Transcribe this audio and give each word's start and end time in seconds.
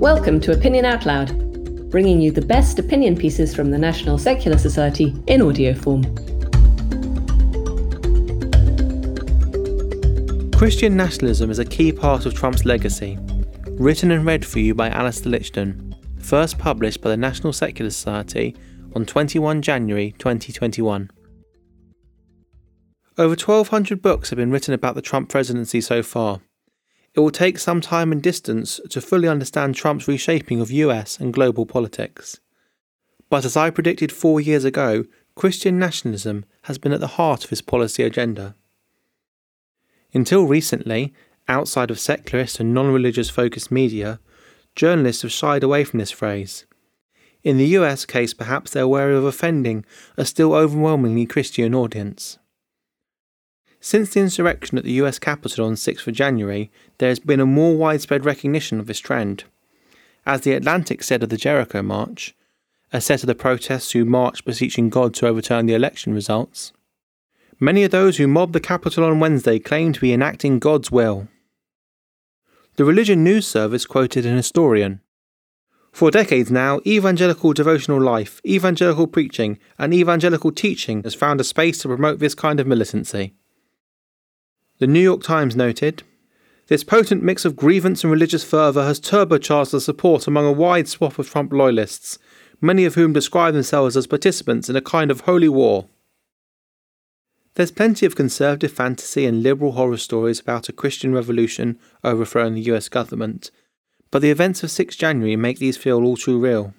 Welcome 0.00 0.40
to 0.40 0.52
Opinion 0.52 0.86
Out 0.86 1.04
Loud, 1.04 1.90
bringing 1.90 2.22
you 2.22 2.30
the 2.30 2.40
best 2.40 2.78
opinion 2.78 3.18
pieces 3.18 3.54
from 3.54 3.70
the 3.70 3.76
National 3.76 4.16
Secular 4.16 4.56
Society 4.56 5.14
in 5.26 5.42
audio 5.42 5.74
form. 5.74 6.04
Christian 10.52 10.96
nationalism 10.96 11.50
is 11.50 11.58
a 11.58 11.66
key 11.66 11.92
part 11.92 12.24
of 12.24 12.32
Trump's 12.32 12.64
legacy. 12.64 13.18
Written 13.72 14.10
and 14.10 14.24
read 14.24 14.46
for 14.46 14.60
you 14.60 14.74
by 14.74 14.88
Alastair 14.88 15.32
Lichten, 15.32 15.94
first 16.18 16.56
published 16.56 17.02
by 17.02 17.10
the 17.10 17.18
National 17.18 17.52
Secular 17.52 17.90
Society 17.90 18.56
on 18.96 19.04
21 19.04 19.60
January 19.60 20.12
2021. 20.12 21.10
Over 23.18 23.34
1,200 23.34 24.00
books 24.00 24.30
have 24.30 24.38
been 24.38 24.50
written 24.50 24.72
about 24.72 24.94
the 24.94 25.02
Trump 25.02 25.28
presidency 25.28 25.82
so 25.82 26.02
far. 26.02 26.40
It 27.14 27.20
will 27.20 27.30
take 27.30 27.58
some 27.58 27.80
time 27.80 28.12
and 28.12 28.22
distance 28.22 28.80
to 28.88 29.00
fully 29.00 29.28
understand 29.28 29.74
Trump's 29.74 30.06
reshaping 30.06 30.60
of 30.60 30.70
US 30.70 31.18
and 31.18 31.32
global 31.32 31.66
politics. 31.66 32.40
But 33.28 33.44
as 33.44 33.56
I 33.56 33.70
predicted 33.70 34.12
four 34.12 34.40
years 34.40 34.64
ago, 34.64 35.04
Christian 35.34 35.78
nationalism 35.78 36.44
has 36.62 36.78
been 36.78 36.92
at 36.92 37.00
the 37.00 37.16
heart 37.18 37.44
of 37.44 37.50
his 37.50 37.62
policy 37.62 38.02
agenda. 38.02 38.54
Until 40.12 40.44
recently, 40.44 41.14
outside 41.48 41.90
of 41.90 42.00
secularist 42.00 42.60
and 42.60 42.74
non 42.74 42.92
religious 42.92 43.30
focused 43.30 43.70
media, 43.70 44.20
journalists 44.74 45.22
have 45.22 45.32
shied 45.32 45.62
away 45.62 45.84
from 45.84 45.98
this 46.00 46.10
phrase. 46.10 46.66
In 47.42 47.56
the 47.56 47.68
US 47.78 48.04
case, 48.04 48.34
perhaps 48.34 48.72
they're 48.72 48.88
wary 48.88 49.16
of 49.16 49.24
offending 49.24 49.84
a 50.16 50.24
still 50.24 50.52
overwhelmingly 50.52 51.26
Christian 51.26 51.74
audience. 51.74 52.38
Since 53.82 54.12
the 54.12 54.20
insurrection 54.20 54.76
at 54.76 54.84
the 54.84 54.92
US 54.92 55.18
Capitol 55.18 55.66
on 55.66 55.72
6th 55.72 56.06
of 56.06 56.14
January, 56.14 56.70
there 56.98 57.08
has 57.08 57.18
been 57.18 57.40
a 57.40 57.46
more 57.46 57.74
widespread 57.74 58.26
recognition 58.26 58.78
of 58.78 58.86
this 58.86 58.98
trend. 58.98 59.44
As 60.26 60.42
The 60.42 60.52
Atlantic 60.52 61.02
said 61.02 61.22
of 61.22 61.30
the 61.30 61.38
Jericho 61.38 61.80
March, 61.80 62.36
a 62.92 63.00
set 63.00 63.22
of 63.22 63.26
the 63.26 63.34
protests 63.34 63.92
who 63.92 64.04
marched 64.04 64.44
beseeching 64.44 64.90
God 64.90 65.14
to 65.14 65.26
overturn 65.26 65.64
the 65.64 65.72
election 65.74 66.12
results, 66.12 66.74
many 67.58 67.82
of 67.82 67.90
those 67.90 68.18
who 68.18 68.28
mobbed 68.28 68.52
the 68.52 68.60
Capitol 68.60 69.04
on 69.04 69.18
Wednesday 69.18 69.58
claim 69.58 69.94
to 69.94 70.00
be 70.00 70.12
enacting 70.12 70.58
God's 70.58 70.90
will. 70.90 71.28
The 72.76 72.84
Religion 72.84 73.24
News 73.24 73.46
Service 73.46 73.86
quoted 73.86 74.26
an 74.26 74.36
historian. 74.36 75.00
For 75.90 76.10
decades 76.10 76.50
now, 76.50 76.80
evangelical 76.86 77.54
devotional 77.54 78.00
life, 78.00 78.42
evangelical 78.46 79.06
preaching, 79.06 79.58
and 79.78 79.94
evangelical 79.94 80.52
teaching 80.52 81.02
has 81.02 81.14
found 81.14 81.40
a 81.40 81.44
space 81.44 81.78
to 81.78 81.88
promote 81.88 82.18
this 82.18 82.34
kind 82.34 82.60
of 82.60 82.66
militancy. 82.66 83.34
The 84.80 84.86
New 84.86 85.00
York 85.00 85.22
Times 85.22 85.54
noted 85.54 86.04
This 86.68 86.84
potent 86.84 87.22
mix 87.22 87.44
of 87.44 87.54
grievance 87.54 88.02
and 88.02 88.10
religious 88.10 88.42
fervour 88.42 88.82
has 88.84 88.98
turbocharged 88.98 89.72
the 89.72 89.80
support 89.80 90.26
among 90.26 90.46
a 90.46 90.52
wide 90.52 90.88
swath 90.88 91.18
of 91.18 91.28
Trump 91.28 91.52
loyalists, 91.52 92.18
many 92.62 92.86
of 92.86 92.94
whom 92.94 93.12
describe 93.12 93.52
themselves 93.52 93.94
as 93.94 94.06
participants 94.06 94.70
in 94.70 94.76
a 94.76 94.80
kind 94.80 95.10
of 95.10 95.20
holy 95.20 95.50
war. 95.50 95.86
There's 97.56 97.70
plenty 97.70 98.06
of 98.06 98.16
conservative 98.16 98.72
fantasy 98.72 99.26
and 99.26 99.42
liberal 99.42 99.72
horror 99.72 99.98
stories 99.98 100.40
about 100.40 100.70
a 100.70 100.72
Christian 100.72 101.12
revolution 101.12 101.78
overthrowing 102.02 102.54
the 102.54 102.72
US 102.72 102.88
government, 102.88 103.50
but 104.10 104.22
the 104.22 104.30
events 104.30 104.62
of 104.62 104.70
6 104.70 104.96
January 104.96 105.36
make 105.36 105.58
these 105.58 105.76
feel 105.76 106.02
all 106.02 106.16
too 106.16 106.38
real. 106.38 106.72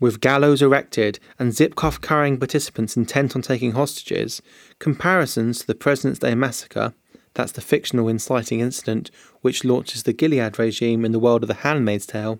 With 0.00 0.20
gallows 0.20 0.62
erected 0.62 1.18
and 1.38 1.52
zip 1.52 1.74
cuff 1.74 2.00
carrying 2.00 2.38
participants 2.38 2.96
intent 2.96 3.34
on 3.34 3.42
taking 3.42 3.72
hostages, 3.72 4.40
comparisons 4.78 5.60
to 5.60 5.66
the 5.66 5.74
President's 5.74 6.20
Day 6.20 6.36
massacre, 6.36 6.94
that's 7.34 7.52
the 7.52 7.60
fictional 7.60 8.08
inciting 8.08 8.60
incident 8.60 9.10
which 9.40 9.64
launches 9.64 10.04
the 10.04 10.12
Gilead 10.12 10.58
regime 10.58 11.04
in 11.04 11.12
the 11.12 11.18
world 11.18 11.42
of 11.42 11.48
The 11.48 11.54
Handmaid's 11.54 12.06
Tale, 12.06 12.38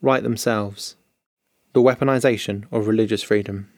write 0.00 0.22
themselves. 0.22 0.96
The 1.72 1.82
weaponization 1.82 2.66
of 2.72 2.86
religious 2.86 3.22
freedom. 3.22 3.70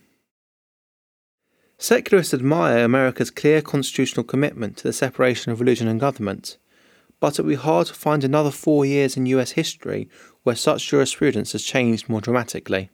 Secularists 1.79 2.33
admire 2.35 2.85
America's 2.85 3.31
clear 3.31 3.61
constitutional 3.61 4.25
commitment 4.25 4.77
to 4.79 4.85
the 4.85 4.93
separation 4.93 5.53
of 5.53 5.61
religion 5.61 5.89
and 5.89 5.99
government, 5.99 6.59
but 7.19 7.39
it 7.39 7.43
would 7.43 7.51
be 7.51 7.57
hard 7.57 7.87
to 7.89 7.95
find 7.95 8.25
another 8.25 8.51
four 8.51 8.85
years 8.85 9.17
in 9.17 9.27
US 9.27 9.53
history 9.53 10.09
where 10.43 10.55
such 10.55 10.89
jurisprudence 10.89 11.53
has 11.53 11.63
changed 11.63 12.09
more 12.09 12.21
dramatically. 12.21 12.91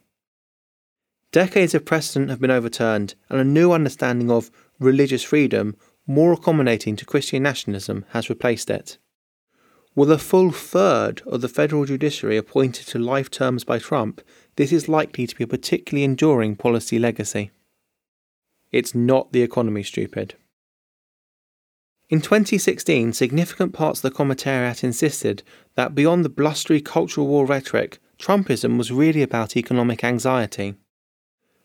Decades 1.31 1.75
of 1.75 1.85
precedent 1.85 2.31
have 2.31 2.39
been 2.39 2.49
overturned, 2.49 3.13
and 3.29 3.39
a 3.39 3.43
new 3.43 3.71
understanding 3.71 4.31
of 4.31 4.49
religious 4.79 5.23
freedom, 5.23 5.75
more 6.07 6.33
accommodating 6.33 6.95
to 6.95 7.05
Christian 7.05 7.43
nationalism, 7.43 8.03
has 8.09 8.29
replaced 8.29 8.69
it. 8.71 8.97
With 9.95 10.09
a 10.09 10.17
full 10.17 10.51
third 10.51 11.21
of 11.27 11.41
the 11.41 11.49
federal 11.49 11.85
judiciary 11.85 12.37
appointed 12.37 12.87
to 12.87 12.99
life 12.99 13.29
terms 13.29 13.63
by 13.63 13.77
Trump, 13.77 14.21
this 14.55 14.71
is 14.71 14.89
likely 14.89 15.27
to 15.27 15.35
be 15.35 15.43
a 15.43 15.47
particularly 15.47 16.03
enduring 16.03 16.55
policy 16.55 16.97
legacy. 16.97 17.51
It's 18.71 18.95
not 18.95 19.31
the 19.31 19.43
economy, 19.43 19.83
stupid. 19.83 20.35
In 22.09 22.21
2016, 22.21 23.13
significant 23.13 23.73
parts 23.73 24.03
of 24.03 24.11
the 24.11 24.17
Commentariat 24.17 24.83
insisted 24.83 25.43
that 25.75 25.93
beyond 25.93 26.25
the 26.25 26.29
blustery 26.29 26.81
cultural 26.81 27.27
war 27.27 27.45
rhetoric, 27.45 27.99
Trumpism 28.17 28.79
was 28.79 28.91
really 28.91 29.21
about 29.21 29.55
economic 29.55 30.03
anxiety. 30.03 30.73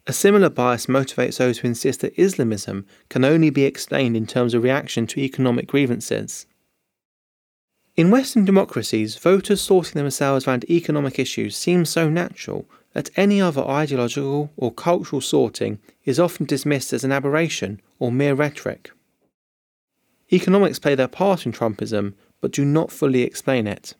A 0.06 0.12
similar 0.12 0.50
bias 0.50 0.86
motivates 0.86 1.38
those 1.38 1.58
who 1.58 1.68
insist 1.68 2.00
that 2.00 2.18
Islamism 2.18 2.86
can 3.08 3.24
only 3.24 3.48
be 3.48 3.64
explained 3.64 4.16
in 4.16 4.26
terms 4.26 4.52
of 4.52 4.62
reaction 4.62 5.06
to 5.08 5.20
economic 5.20 5.66
grievances. 5.66 6.46
In 7.96 8.10
Western 8.10 8.44
democracies, 8.44 9.16
voters 9.16 9.60
sorting 9.60 9.94
themselves 9.94 10.46
around 10.46 10.68
economic 10.68 11.18
issues 11.18 11.56
seems 11.56 11.88
so 11.88 12.10
natural 12.10 12.66
that 12.92 13.10
any 13.16 13.40
other 13.40 13.62
ideological 13.62 14.50
or 14.56 14.72
cultural 14.72 15.20
sorting 15.20 15.78
is 16.04 16.20
often 16.20 16.44
dismissed 16.44 16.92
as 16.92 17.04
an 17.04 17.12
aberration 17.12 17.80
or 17.98 18.12
mere 18.12 18.34
rhetoric. 18.34 18.90
Economics 20.32 20.78
play 20.78 20.94
their 20.94 21.08
part 21.08 21.46
in 21.46 21.52
Trumpism, 21.52 22.14
but 22.40 22.52
do 22.52 22.64
not 22.64 22.90
fully 22.90 23.22
explain 23.22 23.66
it. 23.66 23.94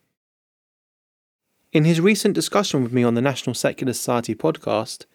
In 1.72 1.84
his 1.84 2.00
recent 2.00 2.34
discussion 2.34 2.82
with 2.82 2.93
me 2.93 3.03
on 3.04 3.14
the 3.14 3.22
National 3.22 3.54
Secular 3.54 3.93
Society 3.93 4.34
podcast, 4.34 5.06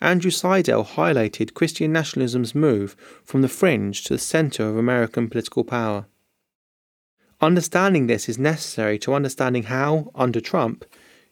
Andrew 0.00 0.30
Seidel 0.30 0.84
highlighted 0.84 1.54
Christian 1.54 1.92
nationalism's 1.92 2.54
move 2.54 2.96
from 3.24 3.42
the 3.42 3.48
fringe 3.48 4.04
to 4.04 4.14
the 4.14 4.18
centre 4.18 4.68
of 4.68 4.76
American 4.76 5.28
political 5.28 5.64
power. 5.64 6.06
Understanding 7.40 8.06
this 8.06 8.28
is 8.28 8.38
necessary 8.38 8.98
to 9.00 9.14
understanding 9.14 9.64
how, 9.64 10.10
under 10.14 10.40
Trump, 10.40 10.84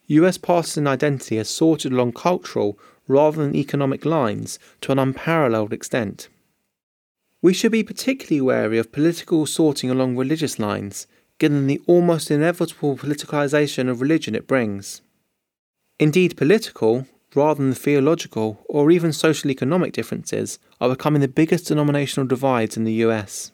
US 0.07 0.37
partisan 0.37 0.87
identity 0.87 1.37
has 1.37 1.49
sorted 1.49 1.91
along 1.91 2.13
cultural 2.13 2.79
rather 3.07 3.43
than 3.43 3.55
economic 3.55 4.05
lines 4.05 4.59
to 4.81 4.91
an 4.91 4.99
unparalleled 4.99 5.73
extent. 5.73 6.29
We 7.41 7.53
should 7.53 7.71
be 7.71 7.83
particularly 7.83 8.41
wary 8.41 8.77
of 8.77 8.91
political 8.91 9.45
sorting 9.45 9.89
along 9.89 10.17
religious 10.17 10.59
lines, 10.59 11.07
given 11.39 11.67
the 11.67 11.81
almost 11.87 12.31
inevitable 12.31 12.97
politicization 12.97 13.89
of 13.89 14.01
religion 14.01 14.33
it 14.33 14.47
brings. 14.47 15.01
Indeed, 15.99 16.35
political, 16.35 17.05
rather 17.37 17.63
than 17.63 17.73
theological 17.73 18.59
or 18.67 18.89
even 18.89 19.13
social 19.13 19.51
economic 19.51 19.93
differences, 19.93 20.57
are 20.81 20.89
becoming 20.89 21.21
the 21.21 21.27
biggest 21.27 21.67
denominational 21.67 22.27
divides 22.27 22.75
in 22.75 22.83
the 22.83 22.99
US. 23.05 23.51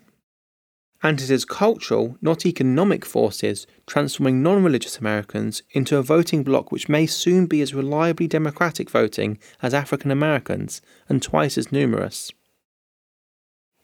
And 1.04 1.20
it 1.20 1.30
is 1.30 1.44
cultural, 1.44 2.18
not 2.22 2.46
economic 2.46 3.04
forces 3.04 3.68
transforming 3.86 4.42
non 4.42 4.64
religious 4.64 5.00
Americans 5.00 5.62
into 5.72 5.98
a 5.98 6.02
voting 6.02 6.44
bloc 6.44 6.72
which 6.72 6.88
may 6.88 7.06
soon 7.06 7.46
be 7.46 7.62
as 7.62 7.74
reliably 7.74 8.26
democratic 8.26 8.90
voting 8.90 9.38
as 9.62 9.74
African 9.74 10.12
Americans 10.12 10.82
and 11.10 11.22
twice 11.22 11.58
as 11.58 11.74
numerous. 11.74 12.32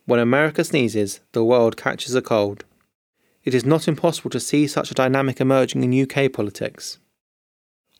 When 0.05 0.21
America 0.21 0.63
sneezes, 0.63 1.19
the 1.33 1.43
world 1.43 1.75
catches 1.75 2.15
a 2.15 2.21
cold. 2.21 2.63
It 3.43 3.53
is 3.53 3.65
not 3.65 3.87
impossible 3.87 4.29
to 4.29 4.39
see 4.39 4.65
such 4.65 4.91
a 4.91 4.95
dynamic 4.95 5.41
emerging 5.41 5.83
in 5.83 6.01
UK 6.03 6.31
politics. 6.31 6.99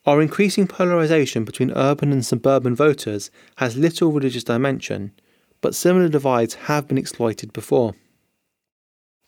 Our 0.06 0.22
increasing 0.22 0.68
polarisation 0.68 1.44
between 1.44 1.72
urban 1.72 2.12
and 2.12 2.25
suburban 2.25 2.75
voters 2.75 3.30
has 3.57 3.78
little 3.78 4.12
religious 4.12 4.44
dimension, 4.44 5.12
but 5.62 5.75
similar 5.75 6.07
divides 6.07 6.54
have 6.54 6.88
been 6.88 6.98
exploited 6.98 7.51
before. 7.54 7.96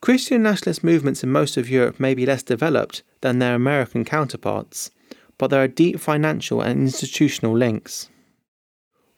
Christian 0.01 0.41
nationalist 0.41 0.83
movements 0.83 1.23
in 1.23 1.31
most 1.31 1.57
of 1.57 1.69
Europe 1.69 1.99
may 1.99 2.15
be 2.15 2.25
less 2.25 2.41
developed 2.41 3.03
than 3.21 3.37
their 3.37 3.53
American 3.53 4.03
counterparts, 4.03 4.89
but 5.37 5.49
there 5.49 5.61
are 5.61 5.67
deep 5.67 5.99
financial 5.99 6.61
and 6.61 6.81
institutional 6.81 7.55
links. 7.55 8.09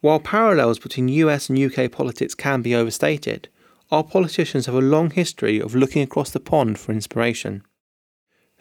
While 0.01 0.19
parallels 0.19 0.79
between 0.79 1.07
US 1.07 1.49
and 1.49 1.57
UK 1.57 1.89
politics 1.89 2.35
can 2.35 2.61
be 2.61 2.75
overstated, 2.75 3.47
our 3.91 4.03
politicians 4.03 4.65
have 4.65 4.75
a 4.75 4.81
long 4.81 5.11
history 5.11 5.61
of 5.61 5.75
looking 5.75 6.01
across 6.01 6.31
the 6.31 6.39
pond 6.41 6.79
for 6.79 6.91
inspiration. 6.91 7.63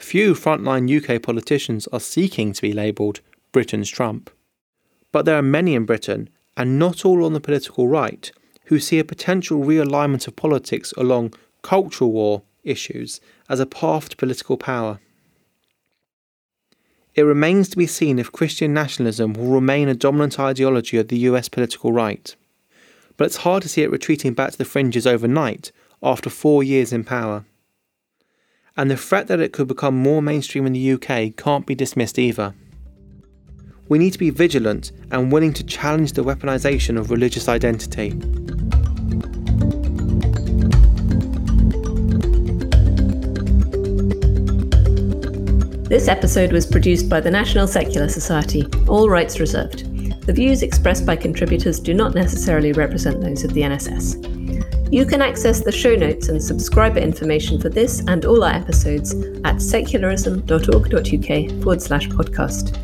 Few 0.02 0.34
frontline 0.34 0.90
UK 0.90 1.22
politicians 1.22 1.87
are 1.93 2.00
seeking 2.00 2.52
to 2.52 2.60
be 2.60 2.72
labelled 2.72 3.20
Britain's 3.52 3.88
Trump. 3.88 4.31
But 5.12 5.25
there 5.25 5.38
are 5.38 5.43
many 5.43 5.75
in 5.75 5.87
Britain, 5.87 6.28
and 6.56 6.76
not 6.78 7.04
all 7.04 7.25
on 7.25 7.34
the 7.34 7.40
political 7.40 7.87
right, 7.87 8.31
who 8.66 8.81
see 8.81 8.99
a 8.99 9.04
potential 9.04 9.60
realignment 9.60 10.26
of 10.26 10.34
politics 10.34 10.93
along 10.96 11.34
cultural 11.62 12.10
war 12.10 12.43
issues 12.64 13.20
as 13.49 13.60
a 13.60 13.64
path 13.64 14.08
to 14.08 14.16
political 14.16 14.56
power. 14.56 14.99
It 17.14 17.22
remains 17.22 17.69
to 17.69 17.76
be 17.76 17.87
seen 17.87 18.19
if 18.19 18.32
Christian 18.32 18.75
nationalism 18.75 19.32
will 19.34 19.46
remain 19.46 19.88
a 19.88 19.94
dominant 19.94 20.38
ideology 20.40 20.98
of 20.98 21.08
the 21.08 21.19
US 21.19 21.48
political 21.48 21.93
right. 21.93 22.34
But 23.16 23.26
it's 23.26 23.37
hard 23.37 23.62
to 23.62 23.69
see 23.69 23.82
it 23.82 23.90
retreating 23.90 24.34
back 24.34 24.50
to 24.50 24.58
the 24.58 24.64
fringes 24.64 25.06
overnight 25.06 25.70
after 26.02 26.28
four 26.28 26.64
years 26.64 26.93
in 26.93 27.05
power. 27.05 27.44
And 28.76 28.90
the 28.90 28.96
threat 28.96 29.26
that 29.26 29.40
it 29.40 29.52
could 29.52 29.69
become 29.69 29.94
more 29.94 30.22
mainstream 30.22 30.66
in 30.66 30.72
the 30.72 30.92
UK 30.92 31.36
can't 31.36 31.66
be 31.66 31.74
dismissed 31.74 32.19
either. 32.19 32.54
We 33.88 33.98
need 33.98 34.12
to 34.12 34.19
be 34.19 34.30
vigilant 34.30 34.92
and 35.10 35.30
willing 35.30 35.52
to 35.54 35.64
challenge 35.64 36.12
the 36.12 36.24
weaponisation 36.24 36.98
of 36.98 37.10
religious 37.10 37.48
identity. 37.48 38.10
This 45.88 46.08
episode 46.08 46.52
was 46.52 46.64
produced 46.64 47.10
by 47.10 47.20
the 47.20 47.30
National 47.30 47.66
Secular 47.66 48.08
Society, 48.08 48.64
all 48.88 49.10
rights 49.10 49.38
reserved. 49.38 49.84
The 50.24 50.32
views 50.32 50.62
expressed 50.62 51.04
by 51.04 51.16
contributors 51.16 51.78
do 51.78 51.92
not 51.92 52.14
necessarily 52.14 52.72
represent 52.72 53.20
those 53.20 53.44
of 53.44 53.52
the 53.52 53.60
NSS. 53.60 54.61
You 54.92 55.06
can 55.06 55.22
access 55.22 55.62
the 55.62 55.72
show 55.72 55.94
notes 55.94 56.28
and 56.28 56.44
subscriber 56.44 56.98
information 56.98 57.58
for 57.58 57.70
this 57.70 58.02
and 58.08 58.26
all 58.26 58.44
our 58.44 58.52
episodes 58.52 59.14
at 59.42 59.56
secularism.org.uk 59.56 61.62
forward 61.62 61.80
slash 61.80 62.08
podcast. 62.08 62.76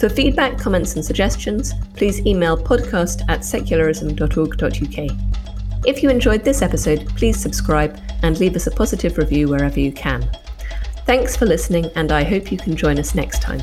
For 0.00 0.08
feedback, 0.08 0.56
comments, 0.56 0.94
and 0.94 1.04
suggestions, 1.04 1.74
please 1.94 2.24
email 2.24 2.56
podcast 2.56 3.28
at 3.28 3.40
secularism.org.uk. 3.40 5.86
If 5.86 6.02
you 6.02 6.08
enjoyed 6.08 6.42
this 6.42 6.62
episode, 6.62 7.06
please 7.16 7.36
subscribe 7.36 8.00
and 8.22 8.40
leave 8.40 8.56
us 8.56 8.66
a 8.66 8.70
positive 8.70 9.18
review 9.18 9.48
wherever 9.48 9.78
you 9.78 9.92
can. 9.92 10.26
Thanks 11.04 11.36
for 11.36 11.44
listening, 11.44 11.90
and 11.96 12.12
I 12.12 12.24
hope 12.24 12.50
you 12.50 12.56
can 12.56 12.76
join 12.76 12.98
us 12.98 13.14
next 13.14 13.42
time. 13.42 13.60